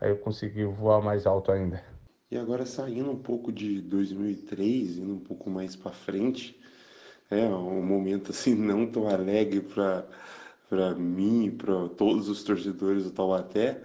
[0.00, 1.95] aí eu consegui voar mais alto ainda.
[2.30, 6.58] E agora saindo um pouco de 2003, indo um pouco mais para frente,
[7.30, 10.06] é um momento assim não tão alegre para
[10.68, 13.80] para mim, para todos os torcedores do Taubaté.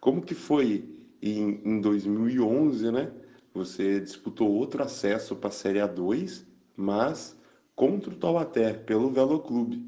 [0.00, 0.88] Como que foi
[1.20, 3.12] em, em 2011, né?
[3.54, 7.36] Você disputou outro acesso para a Série A2, mas
[7.76, 9.86] contra o Taubaté, pelo Velo Clube,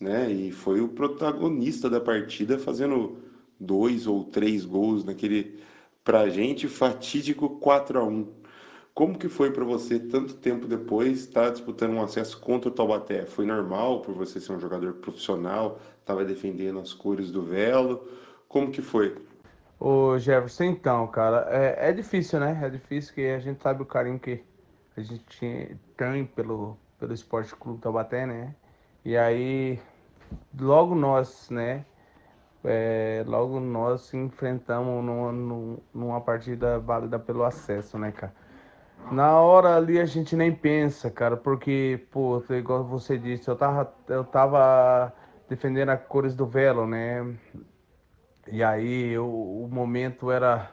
[0.00, 0.30] né?
[0.32, 3.18] E foi o protagonista da partida, fazendo
[3.58, 5.60] dois ou três gols naquele
[6.04, 8.32] para a gente, fatídico 4 a 1
[8.94, 12.72] Como que foi para você, tanto tempo depois, estar tá disputando um acesso contra o
[12.72, 13.24] Taubaté?
[13.24, 18.06] Foi normal por você ser um jogador profissional, estava defendendo as cores do Velo?
[18.48, 19.16] Como que foi?
[19.78, 22.60] Ô Jefferson, então, cara, é, é difícil, né?
[22.62, 24.42] É difícil que a gente sabe o carinho que,
[24.96, 28.54] a gente tem pelo, pelo Esporte Clube Taubaté, né?
[29.04, 29.80] E aí,
[30.58, 31.84] logo nós, né?
[32.64, 35.32] É, logo nós enfrentamos numa,
[35.92, 38.32] numa partida válida pelo acesso, né, cara?
[39.10, 43.92] Na hora ali a gente nem pensa, cara, porque, pô, igual você disse, eu tava,
[44.08, 45.12] eu tava
[45.48, 47.36] defendendo as cores do velo, né?
[48.50, 50.72] E aí eu, o momento era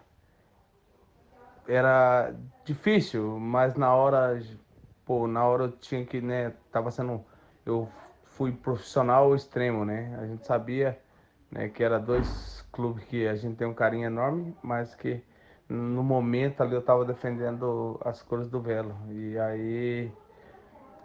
[1.68, 2.34] era
[2.66, 4.42] difícil, mas na hora,
[5.06, 7.24] pô, na hora eu tinha que, né, tava sendo
[7.66, 7.88] eu
[8.24, 10.18] fui profissional extremo, né?
[10.20, 11.00] A gente sabia,
[11.52, 15.22] né, que era dois clubes que a gente tem um carinho enorme, mas que
[15.68, 18.96] no momento ali eu tava defendendo as cores do velo.
[19.10, 20.12] E aí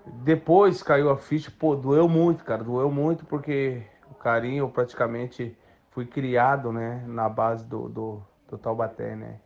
[0.07, 5.57] depois caiu a ficha, pô, doeu muito, cara, doeu muito porque o carinho eu praticamente
[5.90, 9.40] fui criado, né, na base do, do, do Taubaté, né?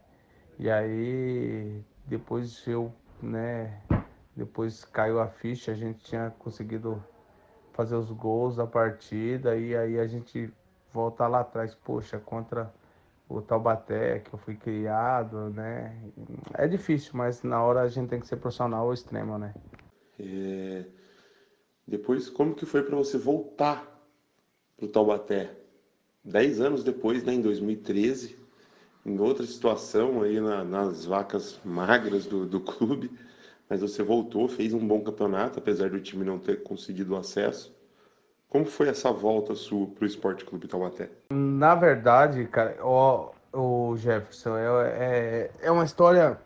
[0.58, 3.80] E aí depois eu, né,
[4.34, 7.02] depois caiu a ficha, a gente tinha conseguido
[7.72, 10.52] fazer os gols da partida e aí a gente
[10.92, 12.72] volta lá atrás, poxa, contra
[13.28, 15.94] o Taubaté, que eu fui criado, né?
[16.54, 19.54] É difícil, mas na hora a gente tem que ser profissional ao extremo, né?
[20.18, 20.84] É...
[21.86, 23.86] Depois, como que foi para você voltar
[24.76, 25.54] para o Taubaté?
[26.24, 28.38] Dez anos depois, né, em 2013,
[29.04, 33.10] em outra situação aí na, nas vacas magras do, do clube,
[33.68, 37.74] mas você voltou, fez um bom campeonato, apesar do time não ter conseguido o acesso.
[38.48, 41.10] Como foi essa volta sua para o Esporte Clube Taubaté?
[41.30, 46.38] Na verdade, cara, o, o Jefferson, é, é, é uma história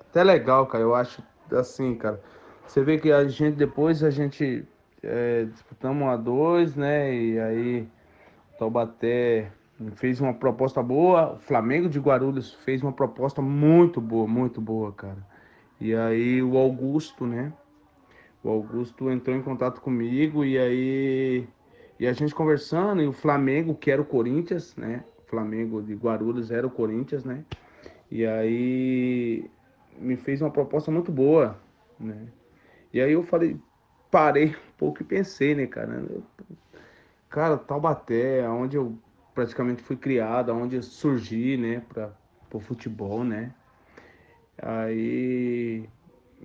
[0.00, 0.82] até legal, cara.
[0.82, 2.20] Eu acho assim, cara.
[2.66, 4.64] Você vê que a gente depois a gente
[5.02, 7.14] é, disputamos a dois, né?
[7.14, 7.88] E aí
[8.58, 9.52] Taubaté
[9.96, 14.92] fez uma proposta boa, o Flamengo de Guarulhos fez uma proposta muito boa, muito boa,
[14.92, 15.18] cara.
[15.80, 17.52] E aí o Augusto, né?
[18.42, 21.48] O Augusto entrou em contato comigo e aí
[22.00, 25.04] e a gente conversando, e o Flamengo, que era o Corinthians, né?
[25.18, 27.44] O Flamengo de Guarulhos era o Corinthians, né?
[28.10, 29.50] E aí
[29.98, 31.60] me fez uma proposta muito boa,
[31.98, 32.28] né?
[32.90, 33.60] E aí eu falei,
[34.10, 36.02] parei um pouco e pensei, né, cara?
[37.28, 38.98] cara, Taubaté, onde eu
[39.34, 42.14] praticamente fui criado, onde eu surgi, né, para
[42.50, 43.52] o futebol, né?
[44.56, 45.86] Aí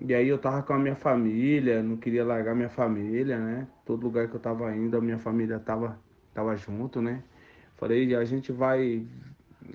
[0.02, 3.68] e aí eu tava com a minha família, não queria largar minha família, né?
[3.86, 6.00] Todo lugar que eu tava indo, a minha família tava
[6.34, 7.24] tava junto, né?
[7.78, 9.06] Falei, a gente vai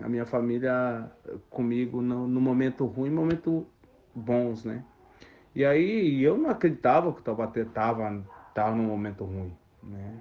[0.03, 1.11] a minha família
[1.49, 3.67] comigo no, no momento ruim, momento
[4.15, 4.85] bons, né?
[5.55, 8.23] E aí eu não acreditava que o Taubaté tava
[8.55, 9.53] tava num momento ruim,
[9.83, 10.19] né?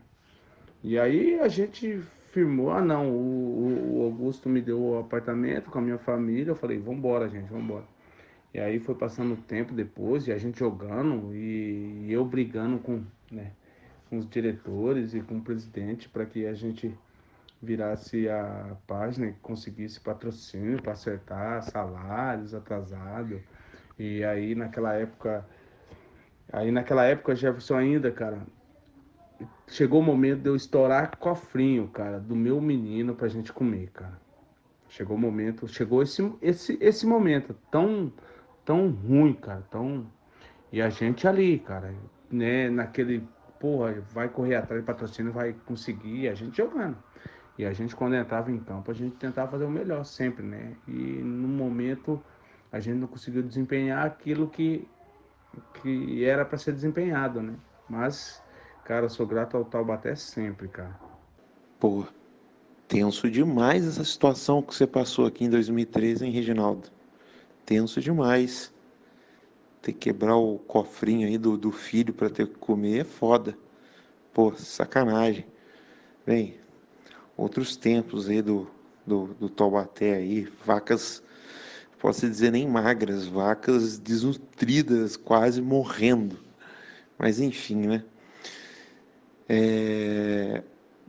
[0.81, 1.99] E aí a gente
[2.31, 6.55] firmou, ah não, o, o Augusto me deu o apartamento com a minha família, eu
[6.55, 7.83] falei, vambora, gente, vambora.
[8.53, 13.03] E aí foi passando o tempo depois, e a gente jogando, e, eu brigando com,
[13.31, 13.51] né,
[14.09, 16.97] com os diretores e com o presidente para que a gente
[17.61, 23.41] virasse a página e conseguisse patrocínio para acertar salários atrasados.
[23.97, 25.45] E aí naquela época,
[26.51, 28.41] aí naquela época Jefferson ainda, cara,
[29.67, 34.19] chegou o momento de eu estourar cofrinho, cara, do meu menino pra gente comer, cara.
[34.87, 38.11] Chegou o momento, chegou esse, esse, esse momento tão,
[38.69, 40.05] tão ruim, cara, tão...
[40.71, 41.93] E a gente ali, cara,
[42.31, 43.27] né, naquele,
[43.59, 46.97] porra, vai correr atrás de patrocínio, vai conseguir, a gente jogando.
[47.57, 50.75] E a gente, quando entrava em campo, a gente tentava fazer o melhor sempre, né?
[50.87, 52.21] E no momento,
[52.71, 54.87] a gente não conseguiu desempenhar aquilo que,
[55.81, 57.55] que era para ser desempenhado, né?
[57.89, 58.41] Mas
[58.89, 60.99] Cara, sou grato ao Taubaté sempre, cara.
[61.79, 62.07] Pô,
[62.87, 66.89] tenso demais essa situação que você passou aqui em 2013, hein, Reginaldo?
[67.69, 68.73] Tenso demais.
[69.79, 73.55] Ter que quebrar o cofrinho aí do, do filho para ter que comer é foda.
[74.33, 75.45] Pô, sacanagem.
[76.25, 76.55] Bem,
[77.37, 78.67] outros tempos aí do,
[79.05, 81.21] do, do Taubaté aí, vacas,
[81.99, 86.39] posso dizer nem magras, vacas desnutridas, quase morrendo.
[87.19, 88.03] Mas enfim, né?
[89.47, 90.63] É,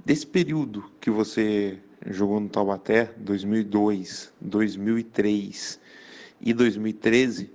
[0.04, 5.80] desse período que você jogou no Taubaté, 2002, 2003
[6.40, 7.52] e 2013,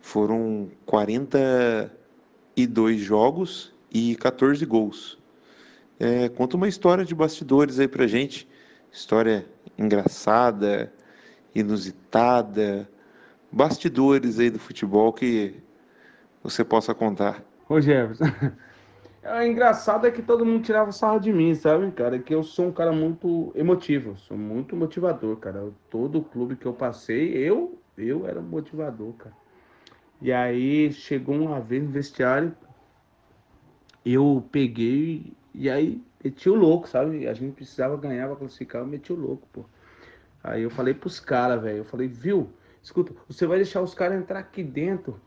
[0.00, 5.18] foram 42 jogos e 14 gols.
[6.00, 8.48] É, conta uma história de bastidores aí pra gente,
[8.90, 9.46] história
[9.76, 10.92] engraçada,
[11.54, 12.88] inusitada,
[13.50, 15.54] bastidores aí do futebol que
[16.42, 17.42] você possa contar.
[17.68, 18.24] Ô Jefferson,
[19.22, 22.18] É, engraçado é que todo mundo tirava sarro de mim, sabe, cara?
[22.18, 25.70] Que eu sou um cara muito emotivo, sou muito motivador, cara.
[25.90, 29.34] Todo clube que eu passei, eu, eu era motivador, cara.
[30.20, 32.54] E aí chegou uma vez no vestiário,
[34.04, 37.28] eu peguei e aí meti o louco, sabe?
[37.28, 39.64] A gente precisava ganhar pra classificar, eu meti o louco, pô.
[40.42, 42.50] Aí eu falei pros caras, velho, eu falei, viu?
[42.82, 45.20] Escuta, você vai deixar os caras entrar aqui dentro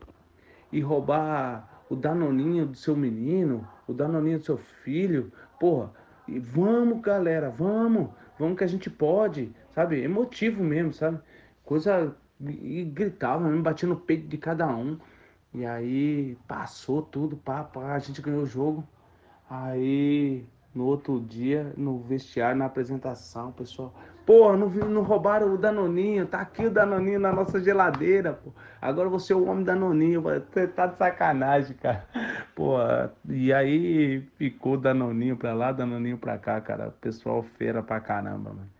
[0.70, 5.92] e roubar o danoninho do seu menino, o danoninho do seu filho, porra,
[6.26, 10.00] e vamos, galera, vamos, vamos que a gente pode, sabe?
[10.02, 11.18] Emotivo mesmo, sabe?
[11.64, 12.16] Coisa.
[12.48, 14.98] E gritava, me batia no peito de cada um.
[15.54, 18.86] E aí passou tudo, pá, pá, a gente ganhou o jogo.
[19.48, 25.58] Aí no outro dia, no vestiário, na apresentação, o pessoal, pô, não, não roubaram o
[25.58, 28.50] Danoninho, tá aqui o Danoninho na nossa geladeira, pô.
[28.80, 32.06] Agora você é o homem Danoninho, você tá de sacanagem, cara.
[32.54, 32.76] Pô,
[33.28, 36.88] e aí ficou Danoninho pra lá, Danoninho pra cá, cara.
[36.88, 38.70] O pessoal feira pra caramba, mano.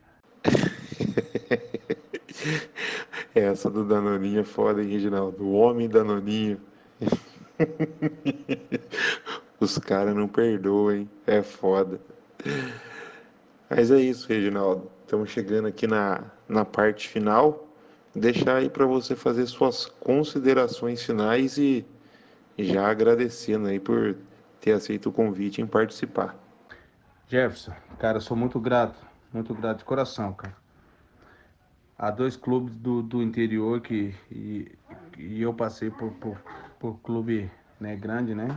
[3.34, 5.42] Essa do Danoninho é foda, hein, Reginaldo?
[5.42, 6.60] O homem Danoninho.
[9.58, 11.10] Os caras não perdoam, hein?
[11.26, 11.98] É foda.
[13.70, 14.90] Mas é isso, Reginaldo.
[15.02, 17.66] Estamos chegando aqui na, na parte final.
[18.14, 21.86] Deixar aí para você fazer suas considerações finais e
[22.58, 24.16] já agradecendo aí por
[24.60, 26.36] ter aceito o convite em participar.
[27.28, 28.98] Jefferson, cara, sou muito grato,
[29.32, 30.61] muito grato de coração, cara.
[32.02, 34.76] Há dois clubes do, do interior que e,
[35.16, 36.36] e eu passei por, por,
[36.80, 37.48] por clube
[37.78, 38.48] né, grande, né?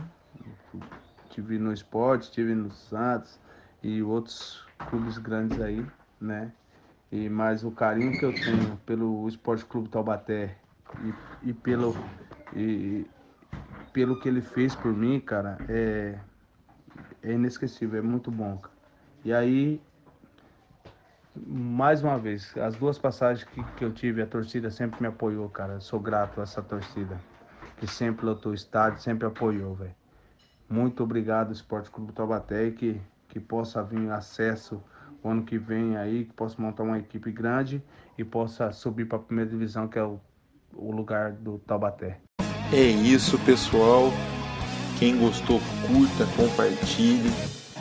[1.30, 3.38] Tive no esporte, tive no Santos
[3.84, 5.86] e outros clubes grandes aí,
[6.20, 6.50] né?
[7.12, 10.56] E mais o carinho que eu tenho pelo Esporte Clube Taubaté
[11.44, 11.94] e, e pelo
[12.56, 13.06] e,
[13.92, 16.18] pelo que ele fez por mim, cara, é,
[17.22, 18.74] é inesquecível, é muito bom, cara.
[19.24, 19.80] E aí,
[21.46, 25.48] mais uma vez, as duas passagens que, que eu tive, a torcida sempre me apoiou,
[25.48, 25.80] cara.
[25.80, 27.18] sou grato a essa torcida,
[27.78, 29.94] que sempre lotou o estádio, sempre apoiou, velho.
[30.68, 34.82] Muito obrigado, Esporte Clube Taubaté, que, que possa vir acesso
[35.22, 37.82] o ano que vem aí, que possa montar uma equipe grande
[38.18, 40.20] e possa subir para a primeira divisão, que é o,
[40.72, 42.18] o lugar do Taubaté.
[42.72, 44.10] É isso, pessoal.
[44.98, 47.30] Quem gostou, curta, compartilhe,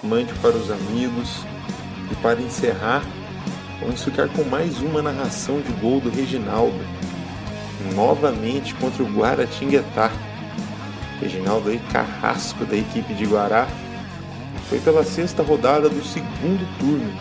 [0.03, 1.43] mande para os amigos.
[2.11, 3.01] E para encerrar,
[3.79, 6.79] vamos ficar com mais uma narração de gol do Reginaldo.
[7.93, 10.11] Novamente contra o Guaratinguetá.
[11.21, 13.67] Reginaldo aí, carrasco da equipe de Guará.
[14.69, 17.13] Foi pela sexta rodada do segundo turno,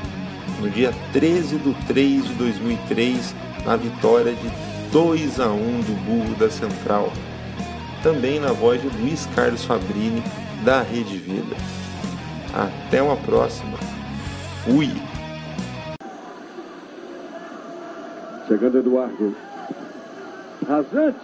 [0.60, 3.34] no dia 13 de 3 de 2003,
[3.66, 4.50] na vitória de
[4.90, 7.12] 2 a 1 do Burro da Central
[8.04, 10.22] também na voz de Luiz Carlos Fabrini,
[10.62, 11.56] da Rede Vida.
[12.52, 13.78] Até uma próxima.
[14.62, 14.92] Fui!
[18.46, 19.34] Chegando Eduardo.
[20.68, 21.18] Rasante.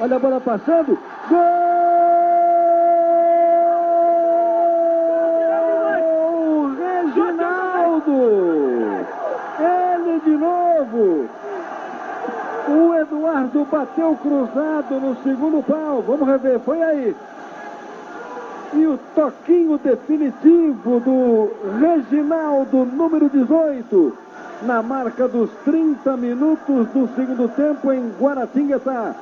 [0.00, 0.98] Olha a bola passando.
[1.28, 1.66] Gol!
[6.76, 8.12] Reginaldo!
[9.60, 11.28] Ele de novo!
[12.68, 16.02] O Eduardo bateu cruzado no segundo pau.
[16.02, 17.16] Vamos rever, foi aí.
[18.74, 24.25] E o toquinho definitivo do Reginaldo, número 18,
[24.62, 29.14] na marca dos 30 minutos do segundo tempo em Guaratinguetá.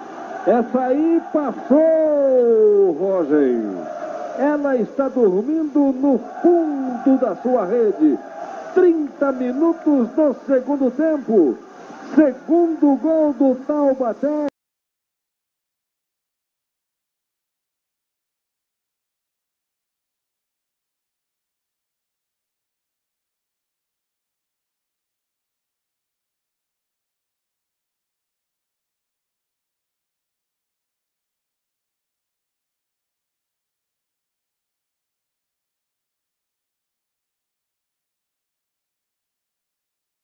[0.47, 3.61] Essa aí passou, Roger.
[4.39, 8.19] Ela está dormindo no fundo da sua rede.
[8.75, 11.57] 30 minutos do segundo tempo.
[12.15, 14.54] Segundo gol do Taubaté.